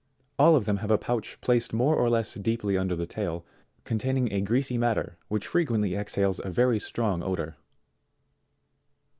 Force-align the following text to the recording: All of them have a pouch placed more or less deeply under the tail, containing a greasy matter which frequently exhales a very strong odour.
All 0.39 0.55
of 0.55 0.65
them 0.65 0.77
have 0.77 0.89
a 0.89 0.97
pouch 0.97 1.39
placed 1.41 1.73
more 1.73 1.95
or 1.95 2.09
less 2.09 2.33
deeply 2.33 2.75
under 2.75 2.95
the 2.95 3.05
tail, 3.05 3.45
containing 3.83 4.31
a 4.33 4.41
greasy 4.41 4.75
matter 4.75 5.19
which 5.27 5.45
frequently 5.49 5.93
exhales 5.93 6.41
a 6.43 6.49
very 6.49 6.79
strong 6.79 7.21
odour. 7.21 7.55